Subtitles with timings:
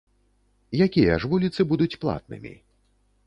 [0.85, 2.53] Якія ж вуліцы будуць платнымі?